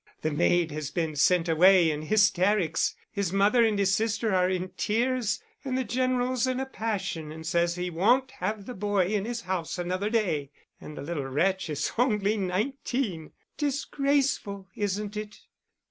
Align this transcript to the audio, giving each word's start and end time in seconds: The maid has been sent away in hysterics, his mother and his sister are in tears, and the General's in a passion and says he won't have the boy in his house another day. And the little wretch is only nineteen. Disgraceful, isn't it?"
The 0.23 0.31
maid 0.31 0.71
has 0.71 0.89
been 0.89 1.15
sent 1.15 1.47
away 1.47 1.91
in 1.91 2.01
hysterics, 2.01 2.95
his 3.11 3.31
mother 3.31 3.63
and 3.63 3.77
his 3.77 3.93
sister 3.93 4.33
are 4.33 4.49
in 4.49 4.69
tears, 4.69 5.43
and 5.63 5.77
the 5.77 5.83
General's 5.83 6.47
in 6.47 6.59
a 6.59 6.65
passion 6.65 7.31
and 7.31 7.45
says 7.45 7.75
he 7.75 7.91
won't 7.91 8.31
have 8.31 8.65
the 8.65 8.73
boy 8.73 9.05
in 9.05 9.25
his 9.25 9.41
house 9.41 9.77
another 9.77 10.09
day. 10.09 10.49
And 10.79 10.97
the 10.97 11.03
little 11.03 11.27
wretch 11.27 11.69
is 11.69 11.91
only 11.99 12.35
nineteen. 12.35 13.33
Disgraceful, 13.57 14.69
isn't 14.75 15.15
it?" 15.15 15.37